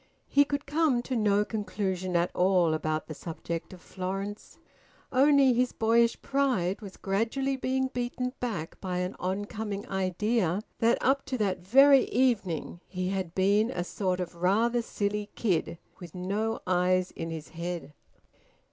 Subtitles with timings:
[0.27, 4.57] He could come to no conclusion at all about the subject of Florence.
[5.11, 11.23] Only his boyish pride was gradually being beaten back by an oncoming idea that up
[11.25, 16.61] to that very evening he had been a sort of rather silly kid with no
[16.65, 17.93] eyes in his head.